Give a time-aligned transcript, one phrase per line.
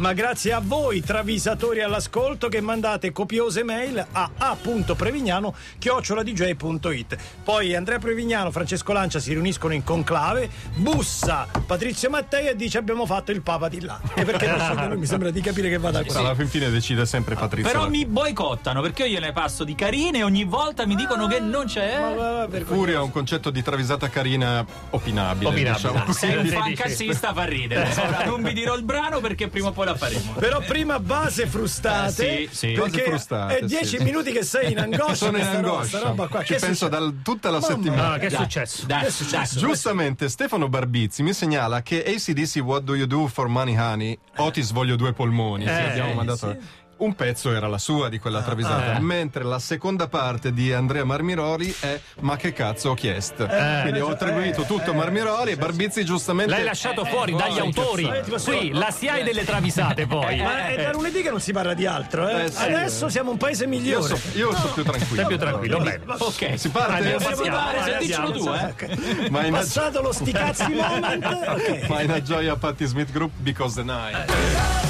[0.00, 7.16] Ma grazie a voi travisatori all'ascolto che mandate copiose mail a a.prevignano chioccioladj.it.
[7.44, 13.06] Poi Andrea Prevignano, Francesco Lancia si riuniscono in conclave, bussa Patrizio Mattei e dice abbiamo
[13.06, 14.00] fatto il Papa di là.
[14.14, 16.18] E perché non lui mi sembra di capire che vada così.
[16.18, 17.70] Alla fin fine decide sempre Patrizio.
[17.70, 21.38] Però mi boicottano perché io gliene passo di carine e ogni volta mi dicono che
[21.38, 22.00] non c'è.
[22.00, 22.74] Ma vergognoso.
[22.74, 25.50] Furia è un concetto di travisata carina opinabile.
[25.50, 25.72] Opinabile.
[25.72, 26.12] diciamo.
[26.12, 27.92] Sei un fan cassista fa ridere.
[28.34, 30.32] Non vi dirò il brano perché prima o poi la faremo.
[30.32, 32.42] Però prima base frustate.
[32.42, 32.72] Eh, sì, sì.
[32.72, 34.02] Perché Base frustate, è dieci sì.
[34.04, 35.14] minuti che sei in angoscia.
[35.14, 35.98] Sono in angoscia.
[36.00, 36.42] roba qua.
[36.42, 38.12] Ci Che penso da tutta la Mamma settimana.
[38.12, 38.86] Ah, che è Dai, successo?
[38.86, 39.58] Dai, Che è successo?
[39.60, 39.68] dai.
[39.68, 44.72] Giustamente Stefano Barbizzi mi segnala che ACDC What Do You Do for Money Honey Otis
[44.72, 46.56] voglio due polmoni sì, Eh, abbiamo sì, mandato
[46.98, 49.00] un pezzo era la sua di quella travisata eh.
[49.00, 54.08] mentre la seconda parte di Andrea Marmiroli è Ma che cazzo ho chiesto quindi ho
[54.08, 58.04] attribuito tutto a Marmiroli e Barbizzi giustamente L'hai lasciato fuori dagli autori.
[58.08, 60.40] Eh, dire- la SIAE delle travisate poi.
[60.40, 62.44] Ma è da lunedì che non si parla di altro, eh?
[62.44, 62.62] Eh, sì.
[62.62, 64.16] Adesso siamo un paese io migliore.
[64.16, 66.00] so, io so più tranquillo Sei più tranquillo, bene.
[66.18, 66.58] Ok.
[66.58, 69.30] si parte Andiamo, se dicelo andiamo, tu, eh.
[69.30, 71.24] ma in, Passato lo sti cazzi moment.
[71.24, 71.88] ok.
[71.88, 74.83] ma in aggioi a Patti Smith Group Because the Night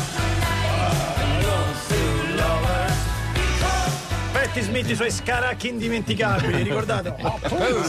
[4.54, 7.12] Patti Smith, i suoi scaracchi indimenticabili, ricordate?
[7.24, 7.38] Oh,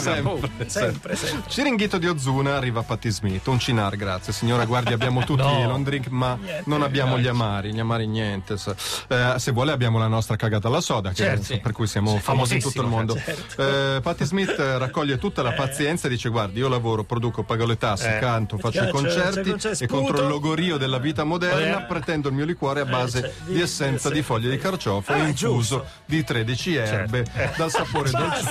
[0.00, 1.14] sempre, sempre.
[1.16, 1.48] sempre.
[1.50, 4.32] Ciringhito di Ozuna arriva Patti Smith, un cinar, grazie.
[4.32, 5.60] Signora, guardi, abbiamo tutti No.
[5.60, 8.56] i long drink, ma non abbiamo gli amari, gli amari niente.
[8.58, 8.74] Se,
[9.06, 11.60] eh, se vuole abbiamo la nostra cagata alla soda, che- Certo.
[11.60, 13.14] per cui siamo famosi in tutto il mondo.
[13.14, 17.44] famosissimo, Eh, Patti Smith eh, raccoglie tutta la pazienza e dice, guardi, io lavoro, produco,
[17.44, 18.18] pago le tasse, Eh.
[18.18, 21.82] canto, faccio i C'è- c'è- concerti c'è- c'è e contro il logorio della vita moderna
[21.82, 21.86] Eh.
[21.86, 25.36] pretendo il mio liquore a base c'è- di essenza di foglie di carciofo Ah, infuso
[25.54, 25.86] giusto.
[26.06, 27.24] di 13 erbe
[27.56, 28.50] dal sapore dolce.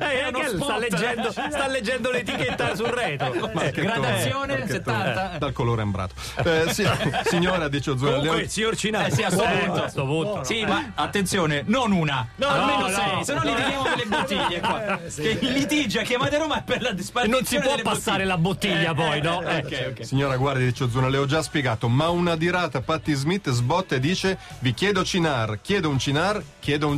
[0.00, 3.32] Eh, eh, sta, leggendo, sta leggendo l'etichetta sul retro.
[3.52, 4.98] Marchettone, Gradazione, marchettone.
[5.04, 5.38] 70.
[5.38, 6.14] dal colore ambrato.
[6.44, 6.86] Eh, sì,
[7.24, 9.06] signora dice Ozuna Comunque, Leone- signor Cinaro.
[9.06, 9.82] Eh sì, a sto Eh, punto.
[9.84, 10.44] a sto punto.
[10.44, 13.24] Sì, ma attenzione, non una, almeno no, sei, no.
[13.24, 14.98] se no litighiamo per le bottiglie qua.
[15.14, 18.24] Che il litigio a chiamata Roma è per la E dispartizione non si può passare
[18.24, 18.82] bottiglie.
[18.82, 19.42] la bottiglia poi, no?
[19.42, 19.56] Eh.
[19.58, 20.04] Ok, ok.
[20.06, 24.00] Signora, guardi, dice Ozuna, le ho già spiegato, ma una dirata Patti Smith sbotta e
[24.00, 26.97] dice vi chiedo cinar, chiedo un cinar, chiedo un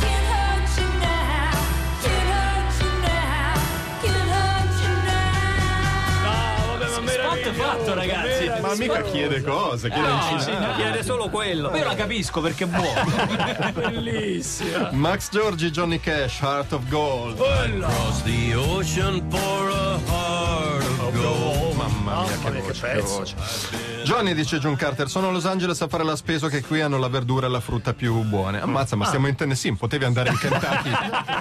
[7.53, 8.51] Fatto, ragazzi.
[8.61, 10.75] Ma mica chiede cose, chiede No.
[10.75, 11.75] Chiede solo quello.
[11.75, 13.71] Io la capisco perché è buono.
[13.73, 14.89] Bellissima.
[14.91, 17.39] Max Giorgi, Johnny Cash, Heart of Gold.
[17.39, 21.63] Across the ocean for a heart of gold.
[21.63, 23.90] Oh, mamma mia, che voce, che voce.
[24.11, 26.97] Johnny dice John Carter, sono a Los Angeles a fare la spesa che qui hanno
[26.97, 28.59] la verdura e la frutta più buone.
[28.59, 30.91] Ammazza, ma stiamo in Tennessee, potevi andare in Kentucky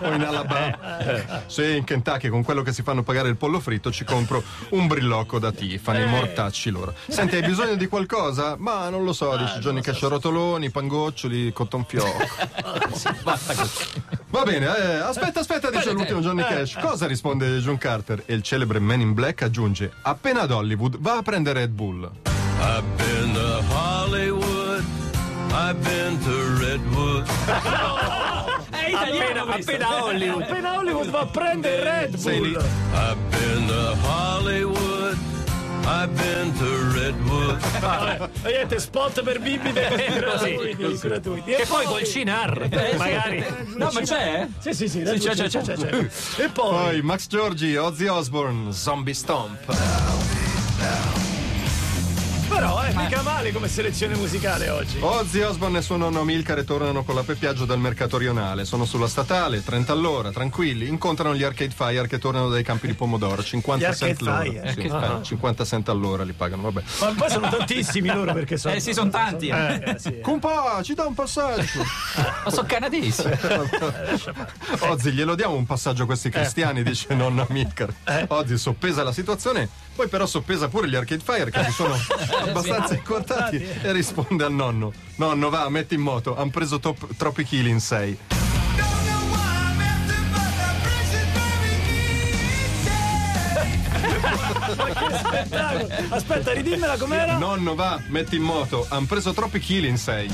[0.03, 1.43] o in Alabama.
[1.47, 4.87] Se in Kentucky con quello che si fanno pagare il pollo fritto ci compro un
[4.87, 6.95] brillocco da Tiffany, mortacci loro.
[7.09, 8.55] Senti, hai bisogno di qualcosa?
[8.57, 12.25] Ma non lo so, dice Johnny Cash, rotoloni, pangoccioli, cotton fiocco.
[14.31, 16.79] Va bene, eh, aspetta, aspetta, dice l'ultimo Johnny Cash.
[16.81, 18.23] Cosa risponde John Carter?
[18.27, 22.30] E il celebre Man in Black aggiunge: Appena ad Hollywood, va a prendere Red Bull.
[22.61, 24.85] I've been to Hollywood.
[25.53, 27.27] I've been to Redwood.
[28.71, 30.43] È italiano Appena, appena Hollywood.
[30.43, 32.17] Appena Hollywood va a prendere Red.
[32.23, 32.57] Bull.
[32.93, 35.19] I've been to Hollywood.
[35.85, 37.59] I've been to Redwood.
[38.45, 41.51] E niente, spot per bibite gratuiti, gratuiti.
[41.51, 43.45] Che E poi col Cinar, magari.
[43.77, 44.47] No, ma c'è?
[44.59, 46.43] Sì, sì, sì, Red c'è, Bull, c'è, c'è.
[46.43, 49.59] E poi Poi Max Giorgi, Ozzy Osbourne, Zombie Stomp.
[52.61, 54.99] Però è mica male come selezione musicale oggi.
[55.01, 58.67] Ozzy Osbourne e suo nonno Milcar tornano con la peppiaggio dal mercato rionale.
[58.67, 60.87] Sono sulla statale, 30 all'ora, tranquilli.
[60.87, 63.43] Incontrano gli Arcade Fire che tornano dai campi di pomodoro.
[63.43, 64.61] 50 Gli cent Arcade l'ora.
[64.61, 64.73] Fire.
[64.75, 66.83] Sì, eh, 50 cent all'ora li pagano, vabbè.
[67.01, 68.75] Ma poi sono tantissimi loro perché sono.
[68.75, 69.49] Eh sì, sono tanti.
[69.49, 69.83] eh.
[69.83, 70.21] Eh, sì.
[70.21, 71.63] Compa, ci dà un passaggio.
[72.45, 73.23] Ma sono canadesi.
[74.81, 77.93] Ozzy, glielo diamo un passaggio a questi cristiani, dice nonno Milcar.
[78.29, 81.97] Ozzy soppesa la situazione, poi però soppesa pure gli Arcade Fire che si sono
[82.51, 84.93] abbastanza incontrati e risponde al nonno.
[85.17, 88.17] Nonno, va, metti in moto, han preso top- troppi chili in sei.
[95.19, 95.89] Spettacolo.
[96.11, 97.37] Aspetta, ridimmela com'era?
[97.37, 100.31] Nonno, va, metti in moto, han preso troppi chili in sei.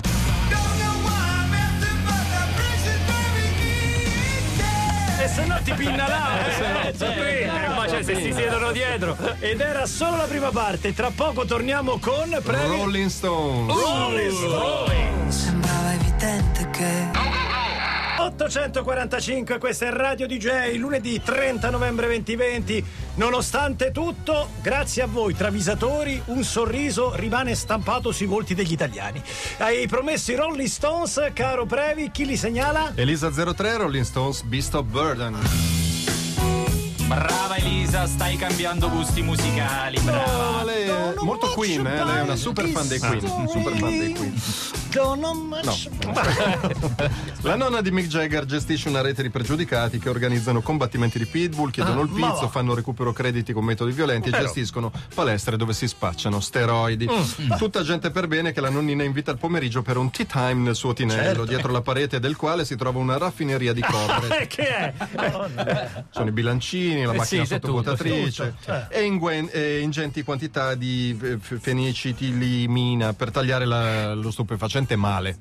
[5.19, 6.47] E se no ti pinna là.
[6.87, 7.65] eh, ti pinna.
[7.65, 9.17] Eh, ma cioè, se si siedono dietro.
[9.39, 10.93] Ed era solo la prima parte.
[10.93, 12.39] Tra poco torniamo con.
[12.43, 13.75] Previ- Rolling Stones.
[13.75, 15.45] Rolling Stones.
[15.45, 15.95] Sembrava
[18.19, 22.85] 845, questa è Radio DJ, lunedì 30 novembre 2020.
[23.15, 29.23] Nonostante tutto, grazie a voi travisatori, un sorriso rimane stampato sui volti degli italiani.
[29.59, 32.93] Hai promesso i Rolling Stones, caro Previ, chi li segnala?
[32.95, 35.39] Elisa 03, Rolling Stones, Beast of Burden.
[37.07, 39.99] Brava Elisa, stai cambiando gusti musicali.
[39.99, 40.59] Brava.
[40.59, 42.05] No, lei è molto Queen, eh?
[42.05, 43.21] lei è una super fan dei Queen.
[43.49, 44.35] Super fan dei Queen.
[47.43, 51.71] La nonna di Mick Jagger gestisce una rete di pregiudicati che organizzano combattimenti di pitbull,
[51.71, 55.87] chiedono il ma pizzo, fanno recupero crediti con metodi violenti e gestiscono palestre dove si
[55.87, 57.07] spacciano steroidi.
[57.59, 60.75] Tutta gente per bene che la nonnina invita al pomeriggio per un tea time nel
[60.75, 64.41] suo tinello, dietro la parete del quale si trova una raffineria di cobre.
[64.41, 64.95] Eh, che è?
[66.11, 68.55] Sono i bilancini, la Eh macchina sì, c'è sottovuotatrice
[68.89, 71.59] e, inguen- e ingenti quantità di eh, f-
[73.13, 75.39] per tagliare la- lo stupefacente male.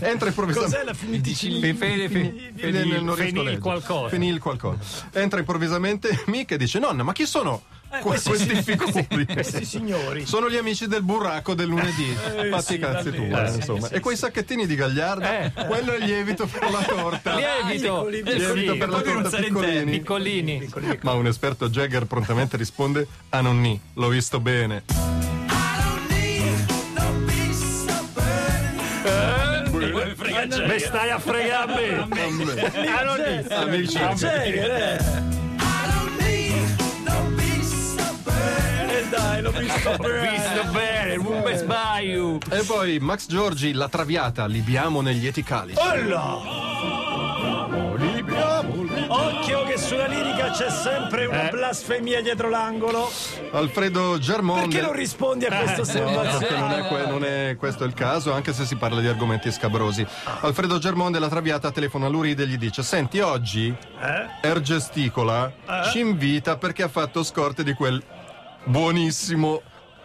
[0.00, 0.76] Entra improvvisamente.
[0.76, 1.74] Cos'è la finiticina?
[1.74, 3.58] Fede, fe- Fenil, non riesco a fenil leggere.
[3.58, 4.08] qualcosa.
[4.08, 4.78] Fenil qualcosa.
[5.12, 9.26] Entra improvvisamente Mick e dice: Nonna, ma chi sono que- questi questi figuri?
[9.34, 10.26] Questi signori.
[10.26, 12.14] Sono gli amici del burraco del lunedì.
[12.50, 13.86] Fatti sì, i cazzi tu, eh, sì, insomma.
[13.88, 17.34] sì, e quei sacchettini di gagliarda, quello è il lievito per la torta.
[17.64, 18.08] Lievito.
[18.08, 19.90] Eh, lievito sì, per la torta te, piccolini.
[19.92, 20.68] Piccolini.
[21.02, 25.13] Ma un esperto Jagger prontamente risponde: A nonni, l'ho visto bene.
[31.04, 32.24] Stai a fregare a me.
[32.88, 33.54] Ah, non dico.
[33.54, 35.32] Amici, Jagger, eh.
[38.88, 40.30] E dai, l'ho visto bene.
[40.30, 42.38] Visto bene, un bel sbaglio.
[42.50, 45.74] E poi Max Giorgi, la traviata, libiamo negli eticali.
[49.06, 53.08] Occhio che sulla lirica c'è sempre una blasfemia dietro l'angolo.
[53.52, 54.62] Alfredo Germond.
[54.68, 56.38] Perché non rispondi a questa No, osservazione?
[56.38, 59.52] perché non è, que- non è questo il caso, anche se si parla di argomenti
[59.52, 60.04] scabrosi.
[60.40, 63.72] Alfredo Germond della Traviata telefona a Luride e gli dice: Senti, oggi
[64.40, 65.52] Ergesticola
[65.90, 68.02] ci invita perché ha fatto scorte di quel
[68.64, 69.62] buonissimo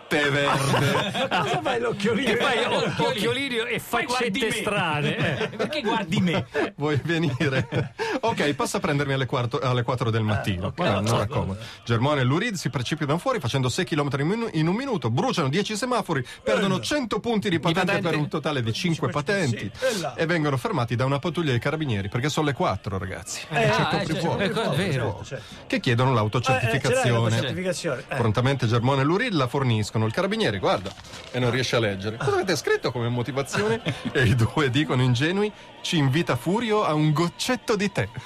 [0.09, 1.27] tè verde.
[1.29, 2.29] Cosa fai l'occhiolino?
[2.31, 4.51] E fai o- occhiolini e faccette me.
[4.51, 5.17] strane.
[5.17, 5.47] eh.
[5.56, 6.45] Perché guardi me?
[6.75, 7.94] Vuoi venire?
[8.19, 10.73] ok, passa a prendermi alle, quarto- alle 4 del mattino.
[10.77, 11.59] Ah, non raccomodo.
[11.85, 16.25] Germone e Lurid si precipitano fuori facendo 6 km in, un minuto, bruciano 10 semafori,
[16.44, 18.09] perdono 100 punti di patente patente?
[18.09, 19.71] per un totale di 5 patenti
[20.15, 23.41] E e vengono fermati da una pattuglia dei carabinieri perché sono le 4, ragazzi.
[23.50, 24.38] Eh, C'è ah, eh, certo.
[24.38, 25.23] È vero.
[25.67, 27.35] Che chiedono Eh, l'autocertificazione.
[27.39, 28.03] certificazione.
[28.07, 28.15] Eh.
[28.15, 29.99] Prontamente Germone e Lurid la forniscono.
[30.06, 30.92] Il carabiniere guarda
[31.31, 32.18] e non riesce a leggere.
[32.18, 33.81] Cosa avete scritto come motivazione?
[34.12, 35.51] e i due dicono ingenui:
[35.81, 38.07] ci invita Furio a un goccetto di tè.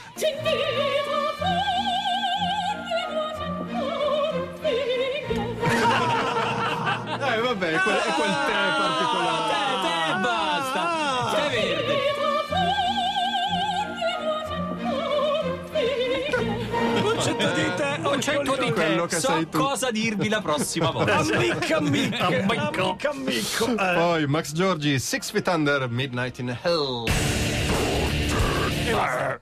[7.33, 8.62] Eh, vabbè, è quel, è quel tè
[18.23, 19.05] 100 di te.
[19.07, 19.57] che so sei tu.
[19.57, 21.17] cosa dirvi la prossima volta.
[21.17, 22.27] Ammicca, ammicca.
[22.27, 23.67] Ammicca, ammicco.
[23.71, 23.93] Eh.
[23.95, 27.05] Poi Max Giorgi, Six Feet Under, Midnight in Hell.
[28.85, 29.39] E basta.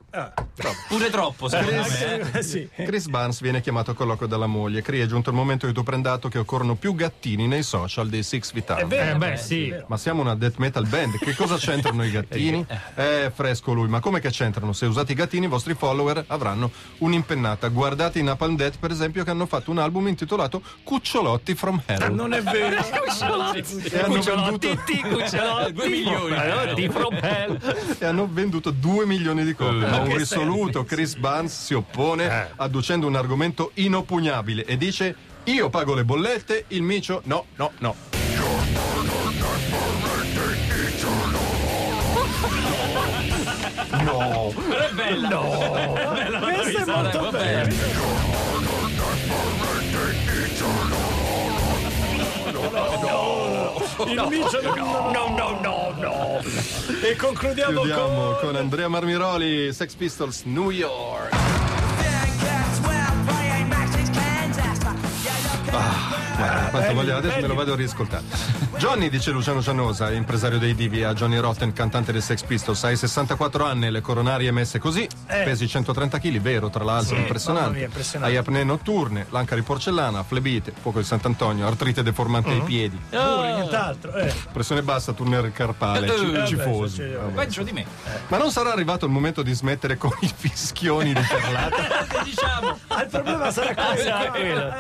[0.90, 2.20] Pure troppo, secondo me.
[2.34, 2.40] eh.
[2.40, 2.68] Eh, sì.
[2.76, 4.82] Chris Barnes viene chiamato a colloquio dalla moglie.
[4.82, 8.22] Cri, è giunto il momento di tu prendato che occorrono più gattini nei social dei
[8.22, 9.10] Six Feet Under.
[9.10, 9.74] Eh beh, sì.
[9.88, 12.66] Ma siamo una death metal band, che cosa c'entrano i gattini?
[12.94, 14.74] È fresco lui, ma come che c'entrano?
[14.74, 17.70] Se usate i gattini i vostri follower avranno un'impennata.
[17.70, 22.14] Guardate i Napalm Death per esempio che hanno fatto un album intitolato Cucciolotti from Hell.
[22.14, 22.76] Non è vero.
[22.76, 25.72] E hanno venduto, Cucciolotti, cucciolotti.
[25.74, 26.36] Due milioni.
[26.36, 27.60] Cucciolotti from hell.
[27.98, 30.00] e hanno venduto 2 milioni di copie.
[30.04, 35.16] Un risoluto Chris Barnes si oppone adducendo un argomento inoppugnabile e dice
[35.46, 37.96] io pago le bollette, il micio no, no, no.
[44.04, 45.38] No, Però è bella.
[46.62, 47.68] Questo è molto Va bello.
[47.68, 48.80] bene.
[54.08, 56.42] Il micio no, no, no, no, no.
[57.04, 58.38] E concludiamo con...
[58.42, 61.30] con Andrea Marmiroli, Sex Pistols, New York.
[66.38, 68.24] Guarda, quanto voglio, adesso me lo vado a riascoltare.
[68.78, 72.96] Johnny, dice Luciano Cianosa, impresario dei Divi, a Johnny Rotten, cantante dei Sex Pistols, hai
[72.96, 77.78] 64 anni, le coronarie messe così, pesi 130 kg, vero, tra l'altro, mamma impressionante.
[77.78, 78.34] mia, impressionante.
[78.34, 83.54] Hai apnee notturne, l'anca di porcellana, flebite, fuoco di Sant'Antonio, artrite deformante ai piedi, Pure,
[83.54, 84.14] nient'altro.
[84.16, 84.34] Eh.
[84.52, 87.04] pressione bassa, tunnel carpale, Eh, cifoso.
[87.04, 87.34] vabbè, Vabbè.
[87.34, 87.86] Peggio di me.
[88.28, 92.22] Ma non sarà arrivato il momento di smettere con i fischioni di perlata?
[92.24, 92.78] Diciamo.
[92.88, 94.12] Ah, il problema sarà questo.
[94.32, 94.74] quello.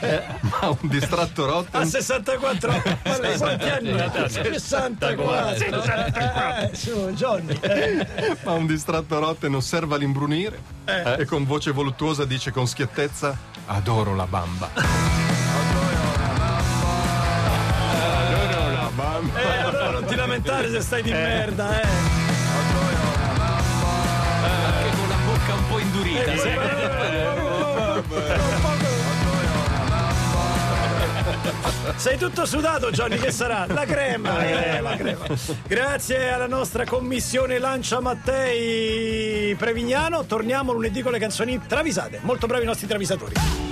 [0.00, 2.98] Eh, Ma un distratto A Rotten 64 anni.
[3.38, 3.92] Quanti anni?
[4.28, 5.44] 64.
[5.54, 7.58] Eh, su, Johnny.
[7.60, 8.06] eh.
[8.44, 10.58] Ma un distratto Rotten osserva l'imbrunire
[11.18, 13.36] e con voce voluttuosa dice con schiettezza:
[13.66, 14.70] Adoro la bamba.
[17.92, 19.40] Adoro la bamba.
[19.40, 21.86] Eh, allora non ti lamentare se stai di merda, eh.
[24.64, 26.36] Anche con la bocca un po' indurita.
[26.36, 26.79] sai?
[32.00, 33.66] Sei tutto sudato, Johnny, che sarà?
[33.68, 35.26] La crema, eh, la crema.
[35.66, 40.24] Grazie alla nostra commissione Lancia Mattei Prevignano.
[40.24, 42.20] Torniamo lunedì con le canzoni travisate.
[42.22, 43.69] Molto bravi i nostri travisatori.